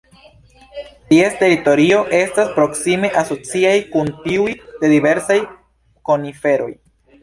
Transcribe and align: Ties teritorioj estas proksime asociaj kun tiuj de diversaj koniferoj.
Ties 1.11 1.35
teritorioj 1.41 2.01
estas 2.21 2.51
proksime 2.57 3.13
asociaj 3.23 3.77
kun 3.95 4.13
tiuj 4.27 4.51
de 4.83 4.95
diversaj 4.99 5.43
koniferoj. 6.13 6.73